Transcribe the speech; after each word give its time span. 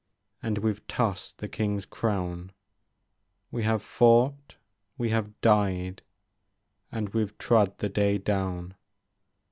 And 0.41 0.57
we 0.57 0.73
've 0.73 0.87
tossed 0.87 1.37
the 1.37 1.47
King's 1.47 1.85
crown; 1.85 2.53
We 3.51 3.61
have 3.65 3.83
fought, 3.83 4.55
we 4.97 5.11
have 5.11 5.39
died. 5.41 6.01
And 6.91 7.09
we 7.09 7.23
've 7.23 7.37
trod 7.37 7.77
the 7.77 7.89
day 7.89 8.17
down. 8.17 8.73